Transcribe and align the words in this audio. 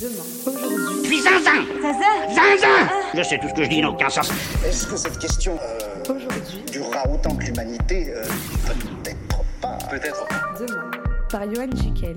Demain. 0.00 0.24
Aujourd'hui. 0.46 1.02
Puis 1.08 1.20
zinzin 1.20 1.62
13h 1.80 2.34
Zinzin 2.34 2.88
Je 3.14 3.22
sais 3.22 3.38
tout 3.38 3.48
ce 3.48 3.54
que 3.54 3.64
je 3.64 3.68
dis 3.70 3.80
n'a 3.80 3.90
aucun 3.90 4.10
sens. 4.10 4.30
Est-ce 4.66 4.86
que 4.86 4.96
cette 4.96 5.18
question 5.18 5.58
euh, 5.62 6.14
Aujourd'hui. 6.14 6.62
durera 6.70 7.08
autant 7.08 7.34
que 7.34 7.44
l'humanité 7.44 8.12
euh, 8.14 8.24
Peut-être 9.02 9.16
pas? 9.60 9.78
Peut-être. 9.90 10.26
Demain. 10.60 10.90
Par 11.30 11.42
Johan 11.54 11.70
Jikel. 11.74 12.16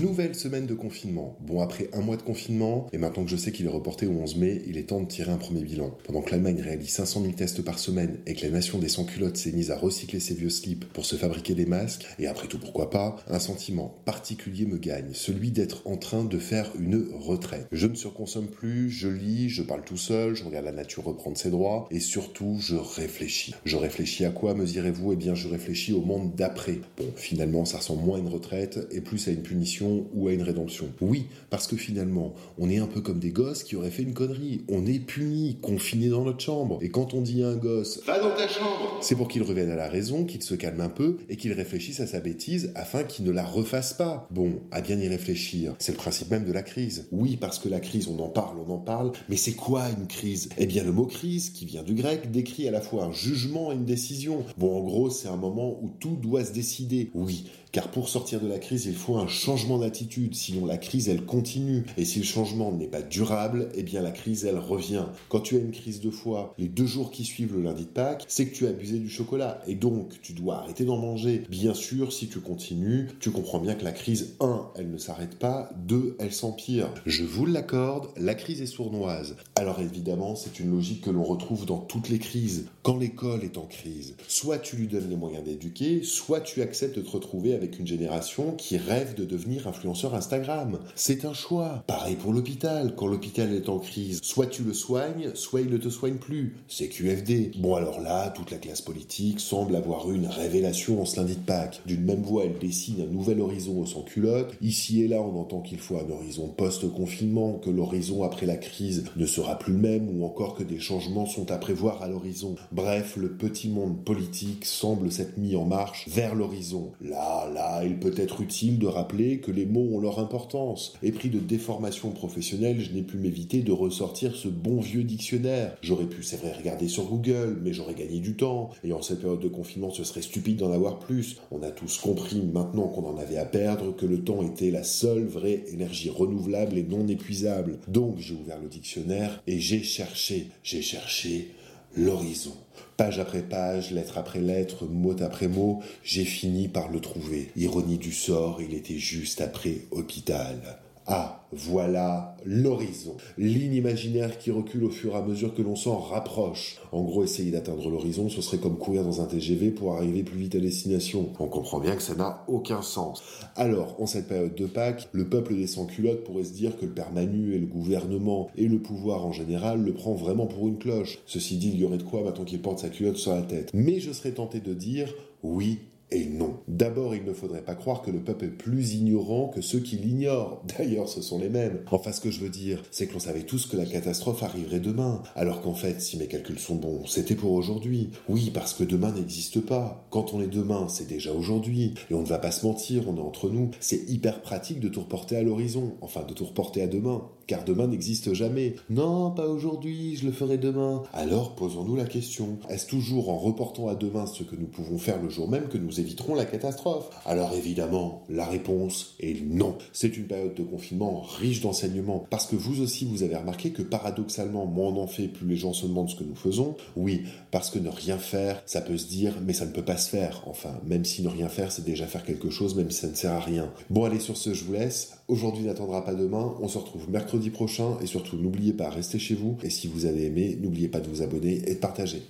Nouvelle 0.00 0.34
semaine 0.34 0.64
de 0.64 0.72
confinement. 0.72 1.36
Bon, 1.42 1.60
après 1.60 1.90
un 1.92 2.00
mois 2.00 2.16
de 2.16 2.22
confinement, 2.22 2.86
et 2.94 2.98
maintenant 2.98 3.24
que 3.24 3.30
je 3.30 3.36
sais 3.36 3.52
qu'il 3.52 3.66
est 3.66 3.68
reporté 3.68 4.06
au 4.06 4.12
11 4.12 4.36
mai, 4.36 4.62
il 4.66 4.78
est 4.78 4.84
temps 4.84 5.02
de 5.02 5.06
tirer 5.06 5.30
un 5.30 5.36
premier 5.36 5.62
bilan. 5.62 5.94
Pendant 6.04 6.22
que 6.22 6.30
l'Allemagne 6.30 6.62
réalise 6.62 6.88
500 6.88 7.20
000 7.20 7.34
tests 7.34 7.60
par 7.60 7.78
semaine 7.78 8.16
et 8.24 8.32
que 8.32 8.40
la 8.46 8.52
nation 8.52 8.78
des 8.78 8.88
sans-culottes 8.88 9.36
s'est 9.36 9.52
mise 9.52 9.70
à 9.70 9.76
recycler 9.76 10.18
ses 10.18 10.32
vieux 10.32 10.48
slips 10.48 10.86
pour 10.86 11.04
se 11.04 11.16
fabriquer 11.16 11.54
des 11.54 11.66
masques, 11.66 12.06
et 12.18 12.26
après 12.26 12.48
tout 12.48 12.58
pourquoi 12.58 12.88
pas, 12.88 13.16
un 13.28 13.38
sentiment 13.38 13.94
particulier 14.06 14.64
me 14.64 14.78
gagne, 14.78 15.12
celui 15.12 15.50
d'être 15.50 15.86
en 15.86 15.98
train 15.98 16.24
de 16.24 16.38
faire 16.38 16.72
une 16.80 17.10
retraite. 17.12 17.66
Je 17.70 17.86
ne 17.86 17.94
surconsomme 17.94 18.48
plus, 18.48 18.88
je 18.88 19.08
lis, 19.08 19.50
je 19.50 19.62
parle 19.62 19.84
tout 19.84 19.98
seul, 19.98 20.34
je 20.34 20.44
regarde 20.44 20.64
la 20.64 20.72
nature 20.72 21.04
reprendre 21.04 21.36
ses 21.36 21.50
droits, 21.50 21.86
et 21.90 22.00
surtout, 22.00 22.56
je 22.60 22.76
réfléchis. 22.76 23.54
Je 23.66 23.76
réfléchis 23.76 24.24
à 24.24 24.30
quoi, 24.30 24.54
me 24.54 24.64
direz-vous? 24.64 25.12
Eh 25.12 25.16
bien, 25.16 25.34
je 25.34 25.48
réfléchis 25.48 25.92
au 25.92 26.00
monde 26.00 26.34
d'après. 26.34 26.80
Bon, 26.96 27.12
finalement, 27.14 27.66
ça 27.66 27.76
ressemble 27.76 28.02
moins 28.02 28.16
à 28.16 28.20
une 28.20 28.28
retraite 28.28 28.78
et 28.90 29.02
plus 29.02 29.28
à 29.28 29.32
une 29.32 29.42
punition 29.42 29.81
ou 29.82 30.28
à 30.28 30.32
une 30.32 30.42
rédemption. 30.42 30.86
Oui, 31.00 31.26
parce 31.50 31.66
que 31.66 31.76
finalement, 31.76 32.34
on 32.58 32.68
est 32.70 32.78
un 32.78 32.86
peu 32.86 33.00
comme 33.00 33.18
des 33.18 33.30
gosses 33.30 33.62
qui 33.62 33.76
auraient 33.76 33.90
fait 33.90 34.02
une 34.02 34.14
connerie. 34.14 34.64
On 34.68 34.86
est 34.86 34.98
puni, 34.98 35.58
confiné 35.60 36.08
dans 36.08 36.24
notre 36.24 36.40
chambre. 36.40 36.78
Et 36.82 36.90
quand 36.90 37.14
on 37.14 37.20
dit 37.20 37.42
à 37.42 37.48
un 37.48 37.56
gosse 37.56 38.00
Va 38.06 38.18
dans 38.18 38.34
ta 38.34 38.48
chambre 38.48 38.98
C'est 39.00 39.14
pour 39.14 39.28
qu'il 39.28 39.42
revienne 39.42 39.70
à 39.70 39.76
la 39.76 39.88
raison, 39.88 40.24
qu'il 40.24 40.42
se 40.42 40.54
calme 40.54 40.80
un 40.80 40.88
peu 40.88 41.18
et 41.28 41.36
qu'il 41.36 41.52
réfléchisse 41.52 42.00
à 42.00 42.06
sa 42.06 42.20
bêtise 42.20 42.72
afin 42.74 43.04
qu'il 43.04 43.24
ne 43.24 43.30
la 43.30 43.44
refasse 43.44 43.94
pas. 43.94 44.26
Bon, 44.30 44.60
à 44.70 44.80
bien 44.80 44.98
y 44.98 45.08
réfléchir. 45.08 45.74
C'est 45.78 45.92
le 45.92 45.98
principe 45.98 46.30
même 46.30 46.44
de 46.44 46.52
la 46.52 46.62
crise. 46.62 47.08
Oui, 47.12 47.36
parce 47.36 47.58
que 47.58 47.68
la 47.68 47.80
crise, 47.80 48.08
on 48.08 48.18
en 48.18 48.28
parle, 48.28 48.58
on 48.66 48.72
en 48.72 48.78
parle, 48.78 49.12
mais 49.28 49.36
c'est 49.36 49.52
quoi 49.52 49.88
une 49.88 50.06
crise? 50.06 50.48
Eh 50.58 50.66
bien, 50.66 50.84
le 50.84 50.92
mot 50.92 51.06
crise, 51.06 51.50
qui 51.50 51.66
vient 51.66 51.82
du 51.82 51.94
grec, 51.94 52.30
décrit 52.30 52.68
à 52.68 52.70
la 52.70 52.80
fois 52.80 53.04
un 53.04 53.12
jugement 53.12 53.72
et 53.72 53.74
une 53.74 53.84
décision. 53.84 54.44
Bon, 54.58 54.76
en 54.76 54.82
gros, 54.82 55.10
c'est 55.10 55.28
un 55.28 55.36
moment 55.36 55.78
où 55.82 55.90
tout 56.00 56.16
doit 56.16 56.44
se 56.44 56.52
décider. 56.52 57.10
Oui, 57.14 57.44
car 57.72 57.88
pour 57.88 58.10
sortir 58.10 58.40
de 58.40 58.46
la 58.46 58.58
crise, 58.58 58.84
il 58.84 58.94
faut 58.94 59.16
un 59.16 59.26
changement 59.26 59.78
d'attitude, 59.78 60.34
sinon 60.34 60.66
la 60.66 60.76
crise, 60.76 61.08
elle 61.08 61.24
continue. 61.24 61.84
Et 61.96 62.04
si 62.04 62.18
le 62.18 62.24
changement 62.24 62.70
n'est 62.70 62.86
pas 62.86 63.00
durable, 63.00 63.70
eh 63.74 63.82
bien 63.82 64.02
la 64.02 64.10
crise, 64.10 64.44
elle 64.44 64.58
revient. 64.58 65.06
Quand 65.30 65.40
tu 65.40 65.56
as 65.56 65.60
une 65.60 65.70
crise 65.70 66.00
de 66.00 66.10
foie, 66.10 66.54
les 66.58 66.68
deux 66.68 66.86
jours 66.86 67.10
qui 67.10 67.24
suivent 67.24 67.54
le 67.54 67.62
lundi 67.62 67.84
de 67.84 67.90
Pâques, 67.90 68.24
c'est 68.28 68.46
que 68.46 68.54
tu 68.54 68.66
as 68.66 68.70
abusé 68.70 68.98
du 68.98 69.08
chocolat. 69.08 69.62
Et 69.66 69.74
donc, 69.74 70.20
tu 70.20 70.34
dois 70.34 70.56
arrêter 70.56 70.84
d'en 70.84 70.98
manger. 70.98 71.44
Bien 71.48 71.72
sûr, 71.72 72.12
si 72.12 72.28
tu 72.28 72.40
continues, 72.40 73.08
tu 73.20 73.30
comprends 73.30 73.58
bien 73.58 73.74
que 73.74 73.84
la 73.84 73.92
crise, 73.92 74.34
1, 74.40 74.72
elle 74.76 74.90
ne 74.90 74.98
s'arrête 74.98 75.38
pas, 75.38 75.70
2, 75.86 76.16
elle 76.18 76.32
s'empire. 76.32 76.88
Je 77.06 77.24
vous 77.24 77.46
l'accorde, 77.46 78.08
la 78.18 78.34
crise 78.34 78.60
est 78.60 78.66
sournoise. 78.66 79.36
Alors 79.56 79.80
évidemment, 79.80 80.34
c'est 80.34 80.60
une 80.60 80.70
logique 80.70 81.02
que 81.02 81.10
l'on 81.10 81.24
retrouve 81.24 81.64
dans 81.64 81.78
toutes 81.78 82.10
les 82.10 82.18
crises. 82.18 82.66
Quand 82.82 82.98
l'école 82.98 83.44
est 83.44 83.56
en 83.56 83.66
crise, 83.66 84.14
soit 84.28 84.58
tu 84.58 84.76
lui 84.76 84.88
donnes 84.88 85.08
les 85.08 85.16
moyens 85.16 85.44
d'éduquer, 85.44 86.02
soit 86.02 86.40
tu 86.40 86.60
acceptes 86.60 86.96
de 86.96 87.02
te 87.02 87.10
retrouver 87.10 87.54
avec 87.54 87.61
une 87.78 87.86
génération 87.86 88.52
qui 88.52 88.76
rêve 88.76 89.14
de 89.14 89.24
devenir 89.24 89.66
influenceur 89.66 90.14
Instagram. 90.14 90.78
C'est 90.94 91.24
un 91.24 91.32
choix. 91.32 91.84
Pareil 91.86 92.16
pour 92.16 92.32
l'hôpital. 92.32 92.94
Quand 92.96 93.06
l'hôpital 93.06 93.52
est 93.52 93.68
en 93.68 93.78
crise, 93.78 94.20
soit 94.22 94.46
tu 94.46 94.62
le 94.62 94.74
soignes, 94.74 95.30
soit 95.34 95.60
il 95.60 95.70
ne 95.70 95.78
te 95.78 95.88
soigne 95.88 96.16
plus. 96.16 96.56
C'est 96.68 96.88
QFD. 96.88 97.52
Bon 97.58 97.74
alors 97.74 98.00
là, 98.00 98.30
toute 98.30 98.50
la 98.50 98.58
classe 98.58 98.80
politique 98.80 99.40
semble 99.40 99.76
avoir 99.76 100.10
une 100.10 100.26
révélation 100.26 101.00
en 101.00 101.04
ce 101.04 101.16
lundi 101.16 101.36
de 101.36 101.40
Pâques. 101.40 101.80
D'une 101.86 102.04
même 102.04 102.22
voix, 102.22 102.44
elle 102.44 102.58
dessine 102.58 103.00
un 103.00 103.12
nouvel 103.12 103.40
horizon 103.40 103.80
au 103.80 103.86
sans 103.86 104.02
culotte. 104.02 104.54
Ici 104.60 105.02
et 105.02 105.08
là, 105.08 105.20
on 105.22 105.38
entend 105.40 105.60
qu'il 105.60 105.78
faut 105.78 105.96
un 105.96 106.10
horizon 106.10 106.48
post-confinement, 106.48 107.54
que 107.54 107.70
l'horizon 107.70 108.22
après 108.22 108.46
la 108.46 108.56
crise 108.56 109.04
ne 109.16 109.26
sera 109.26 109.58
plus 109.58 109.72
le 109.72 109.78
même, 109.78 110.08
ou 110.08 110.24
encore 110.24 110.54
que 110.54 110.62
des 110.62 110.80
changements 110.80 111.26
sont 111.26 111.50
à 111.50 111.58
prévoir 111.58 112.02
à 112.02 112.08
l'horizon. 112.08 112.56
Bref, 112.72 113.16
le 113.16 113.32
petit 113.32 113.68
monde 113.68 114.04
politique 114.04 114.64
semble 114.64 115.10
s'être 115.10 115.38
mis 115.38 115.56
en 115.56 115.64
marche 115.64 116.08
vers 116.08 116.34
l'horizon. 116.34 116.92
Là, 117.00 117.48
il 117.84 117.98
peut 117.98 118.14
être 118.16 118.40
utile 118.40 118.78
de 118.78 118.86
rappeler 118.86 119.38
que 119.40 119.50
les 119.50 119.66
mots 119.66 119.88
ont 119.92 120.00
leur 120.00 120.18
importance. 120.18 120.94
Et 121.02 121.12
pris 121.12 121.28
de 121.28 121.38
déformation 121.38 122.10
professionnelle, 122.10 122.80
je 122.80 122.92
n'ai 122.92 123.02
pu 123.02 123.16
m'éviter 123.16 123.62
de 123.62 123.72
ressortir 123.72 124.36
ce 124.36 124.48
bon 124.48 124.80
vieux 124.80 125.04
dictionnaire. 125.04 125.76
J'aurais 125.82 126.06
pu, 126.06 126.22
c'est 126.22 126.36
vrai, 126.36 126.52
regarder 126.52 126.88
sur 126.88 127.04
Google, 127.04 127.58
mais 127.62 127.72
j'aurais 127.72 127.94
gagné 127.94 128.20
du 128.20 128.36
temps. 128.36 128.70
Et 128.84 128.92
en 128.92 129.02
cette 129.02 129.20
période 129.20 129.40
de 129.40 129.48
confinement, 129.48 129.90
ce 129.90 130.04
serait 130.04 130.22
stupide 130.22 130.58
d'en 130.58 130.72
avoir 130.72 130.98
plus. 130.98 131.36
On 131.50 131.62
a 131.62 131.70
tous 131.70 131.98
compris, 131.98 132.42
maintenant 132.42 132.88
qu'on 132.88 133.06
en 133.06 133.18
avait 133.18 133.38
à 133.38 133.44
perdre, 133.44 133.94
que 133.94 134.06
le 134.06 134.22
temps 134.22 134.42
était 134.42 134.70
la 134.70 134.84
seule 134.84 135.26
vraie 135.26 135.64
énergie 135.72 136.10
renouvelable 136.10 136.78
et 136.78 136.82
non 136.82 137.06
épuisable. 137.08 137.78
Donc 137.88 138.18
j'ai 138.18 138.34
ouvert 138.34 138.60
le 138.60 138.68
dictionnaire 138.68 139.42
et 139.46 139.58
j'ai 139.58 139.82
cherché, 139.82 140.48
j'ai 140.62 140.82
cherché 140.82 141.50
l'horizon. 141.96 142.56
Page 142.96 143.18
après 143.18 143.42
page, 143.42 143.90
lettre 143.90 144.18
après 144.18 144.40
lettre, 144.40 144.86
mot 144.86 145.16
après 145.22 145.48
mot, 145.48 145.82
j'ai 146.04 146.24
fini 146.24 146.68
par 146.68 146.88
le 146.88 147.00
trouver. 147.00 147.50
Ironie 147.56 147.98
du 147.98 148.12
sort, 148.12 148.60
il 148.60 148.74
était 148.74 148.98
juste 148.98 149.40
après 149.40 149.78
hôpital. 149.90 150.78
Ah, 151.06 151.46
voilà 151.52 152.36
l'horizon. 152.44 153.16
Ligne 153.36 153.74
imaginaire 153.74 154.38
qui 154.38 154.50
recule 154.50 154.84
au 154.84 154.90
fur 154.90 155.12
et 155.14 155.16
à 155.16 155.22
mesure 155.22 155.54
que 155.54 155.62
l'on 155.62 155.76
s'en 155.76 155.98
rapproche. 155.98 156.78
En 156.92 157.02
gros, 157.02 157.24
essayer 157.24 157.50
d'atteindre 157.50 157.90
l'horizon, 157.90 158.28
ce 158.28 158.40
serait 158.40 158.58
comme 158.58 158.78
courir 158.78 159.04
dans 159.04 159.20
un 159.20 159.26
TGV 159.26 159.70
pour 159.70 159.94
arriver 159.94 160.22
plus 160.22 160.38
vite 160.38 160.54
à 160.54 160.60
destination. 160.60 161.28
On 161.38 161.46
comprend 161.46 161.80
bien 161.80 161.96
que 161.96 162.02
ça 162.02 162.14
n'a 162.14 162.44
aucun 162.48 162.82
sens. 162.82 163.22
Alors, 163.56 164.00
en 164.00 164.06
cette 164.06 164.28
période 164.28 164.54
de 164.54 164.66
Pâques, 164.66 165.08
le 165.12 165.28
peuple 165.28 165.54
des 165.54 165.66
sans-culottes 165.66 166.24
pourrait 166.24 166.44
se 166.44 166.52
dire 166.52 166.76
que 166.78 166.86
le 166.86 166.92
père 166.92 167.12
Manu 167.12 167.54
et 167.54 167.58
le 167.58 167.66
gouvernement 167.66 168.48
et 168.56 168.68
le 168.68 168.78
pouvoir 168.78 169.26
en 169.26 169.32
général 169.32 169.82
le 169.82 169.92
prend 169.92 170.14
vraiment 170.14 170.46
pour 170.46 170.68
une 170.68 170.78
cloche. 170.78 171.18
Ceci 171.26 171.56
dit, 171.56 171.70
il 171.74 171.80
y 171.80 171.84
aurait 171.84 171.98
de 171.98 172.02
quoi 172.02 172.22
maintenant 172.22 172.44
qu'il 172.44 172.62
porte 172.62 172.78
sa 172.78 172.88
culotte 172.88 173.16
sur 173.16 173.34
la 173.34 173.42
tête. 173.42 173.70
Mais 173.74 174.00
je 174.00 174.12
serais 174.12 174.32
tenté 174.32 174.60
de 174.60 174.72
dire 174.72 175.12
oui, 175.42 175.80
et 176.12 176.26
non. 176.26 176.60
D'abord, 176.68 177.14
il 177.14 177.24
ne 177.24 177.32
faudrait 177.32 177.62
pas 177.62 177.74
croire 177.74 178.02
que 178.02 178.10
le 178.10 178.20
peuple 178.20 178.46
est 178.46 178.48
plus 178.48 178.94
ignorant 178.94 179.48
que 179.48 179.60
ceux 179.60 179.80
qui 179.80 179.96
l'ignorent. 179.96 180.62
D'ailleurs, 180.78 181.08
ce 181.08 181.22
sont 181.22 181.38
les 181.38 181.48
mêmes. 181.48 181.80
Enfin, 181.90 182.12
ce 182.12 182.20
que 182.20 182.30
je 182.30 182.40
veux 182.40 182.48
dire, 182.48 182.82
c'est 182.90 183.06
que 183.06 183.14
l'on 183.14 183.20
savait 183.20 183.42
tous 183.42 183.66
que 183.66 183.76
la 183.76 183.86
catastrophe 183.86 184.42
arriverait 184.42 184.80
demain. 184.80 185.22
Alors 185.34 185.60
qu'en 185.62 185.74
fait, 185.74 186.00
si 186.00 186.16
mes 186.16 186.28
calculs 186.28 186.58
sont 186.58 186.76
bons, 186.76 187.06
c'était 187.06 187.34
pour 187.34 187.52
aujourd'hui. 187.52 188.10
Oui, 188.28 188.50
parce 188.52 188.74
que 188.74 188.84
demain 188.84 189.12
n'existe 189.12 189.60
pas. 189.60 190.06
Quand 190.10 190.34
on 190.34 190.40
est 190.40 190.46
demain, 190.46 190.88
c'est 190.88 191.08
déjà 191.08 191.32
aujourd'hui. 191.32 191.94
Et 192.10 192.14
on 192.14 192.22
ne 192.22 192.26
va 192.26 192.38
pas 192.38 192.50
se 192.50 192.66
mentir, 192.66 193.08
on 193.08 193.16
est 193.16 193.20
entre 193.20 193.48
nous. 193.48 193.70
C'est 193.80 194.08
hyper 194.08 194.42
pratique 194.42 194.80
de 194.80 194.88
tout 194.88 195.00
reporter 195.00 195.36
à 195.36 195.42
l'horizon. 195.42 195.94
Enfin, 196.00 196.22
de 196.24 196.34
tout 196.34 196.44
reporter 196.44 196.82
à 196.82 196.86
demain. 196.86 197.22
Car 197.52 197.64
demain 197.64 197.86
n'existe 197.86 198.32
jamais. 198.32 198.76
Non, 198.88 199.30
pas 199.30 199.46
aujourd'hui, 199.46 200.16
je 200.16 200.24
le 200.24 200.32
ferai 200.32 200.56
demain. 200.56 201.02
Alors, 201.12 201.54
posons-nous 201.54 201.96
la 201.96 202.06
question. 202.06 202.56
Est-ce 202.70 202.86
toujours 202.86 203.28
en 203.28 203.36
reportant 203.36 203.88
à 203.88 203.94
demain 203.94 204.24
ce 204.24 204.42
que 204.42 204.56
nous 204.56 204.68
pouvons 204.68 204.96
faire 204.96 205.20
le 205.20 205.28
jour 205.28 205.50
même 205.50 205.68
que 205.68 205.76
nous 205.76 206.00
éviterons 206.00 206.34
la 206.34 206.46
catastrophe? 206.46 207.10
Alors 207.26 207.52
évidemment, 207.52 208.22
la 208.30 208.46
réponse 208.46 209.16
est 209.20 209.44
non. 209.46 209.76
C'est 209.92 210.16
une 210.16 210.28
période 210.28 210.54
de 210.54 210.62
confinement 210.62 211.20
riche 211.20 211.60
d'enseignements, 211.60 212.24
parce 212.30 212.46
que 212.46 212.56
vous 212.56 212.80
aussi 212.80 213.04
vous 213.04 213.22
avez 213.22 213.36
remarqué 213.36 213.68
que 213.68 213.82
paradoxalement, 213.82 214.64
moins 214.64 214.88
on 214.88 215.02
en 215.02 215.06
fait, 215.06 215.28
plus 215.28 215.46
les 215.46 215.56
gens 215.56 215.74
se 215.74 215.84
demandent 215.84 216.08
ce 216.08 216.16
que 216.16 216.24
nous 216.24 216.34
faisons. 216.34 216.74
Oui, 216.96 217.24
parce 217.50 217.68
que 217.68 217.78
ne 217.78 217.90
rien 217.90 218.16
faire, 218.16 218.62
ça 218.64 218.80
peut 218.80 218.96
se 218.96 219.08
dire, 219.08 219.34
mais 219.44 219.52
ça 219.52 219.66
ne 219.66 219.72
peut 219.72 219.84
pas 219.84 219.98
se 219.98 220.08
faire. 220.08 220.42
Enfin, 220.46 220.80
même 220.86 221.04
si 221.04 221.20
ne 221.20 221.28
rien 221.28 221.50
faire, 221.50 221.70
c'est 221.70 221.84
déjà 221.84 222.06
faire 222.06 222.24
quelque 222.24 222.48
chose, 222.48 222.74
même 222.76 222.90
si 222.90 223.00
ça 223.00 223.08
ne 223.08 223.14
sert 223.14 223.32
à 223.32 223.40
rien. 223.40 223.70
Bon, 223.90 224.04
allez, 224.04 224.20
sur 224.20 224.38
ce, 224.38 224.54
je 224.54 224.64
vous 224.64 224.72
laisse. 224.72 225.18
Aujourd'hui 225.32 225.64
n'attendra 225.64 226.04
pas 226.04 226.12
demain. 226.12 226.54
On 226.60 226.68
se 226.68 226.76
retrouve 226.76 227.08
mercredi 227.08 227.48
prochain, 227.48 227.96
et 228.02 228.06
surtout, 228.06 228.36
n'oubliez 228.36 228.74
pas, 228.74 228.90
restez 228.90 229.18
chez 229.18 229.34
vous. 229.34 229.56
Et 229.62 229.70
si 229.70 229.88
vous 229.88 230.04
avez 230.04 230.26
aimé, 230.26 230.58
n'oubliez 230.60 230.88
pas 230.88 231.00
de 231.00 231.08
vous 231.08 231.22
abonner 231.22 231.62
et 231.66 231.74
de 231.74 231.80
partager. 231.80 232.20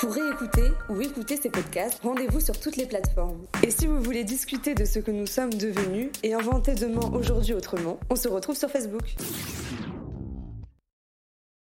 Pour 0.00 0.12
réécouter 0.12 0.70
ou 0.90 1.00
écouter 1.00 1.38
ces 1.42 1.48
podcasts, 1.48 2.00
rendez-vous 2.02 2.40
sur 2.40 2.60
toutes 2.60 2.76
les 2.76 2.84
plateformes. 2.84 3.46
Et 3.62 3.70
si 3.70 3.86
vous 3.86 4.02
voulez 4.02 4.24
discuter 4.24 4.74
de 4.74 4.84
ce 4.84 4.98
que 4.98 5.10
nous 5.10 5.26
sommes 5.26 5.54
devenus 5.54 6.10
et 6.22 6.34
inventer 6.34 6.74
demain 6.74 7.10
aujourd'hui 7.14 7.54
autrement, 7.54 7.98
on 8.10 8.16
se 8.16 8.28
retrouve 8.28 8.56
sur 8.58 8.68
Facebook. 8.68 9.16